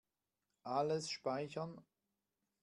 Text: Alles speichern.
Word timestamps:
Alles 0.63 1.11
speichern. 1.11 1.79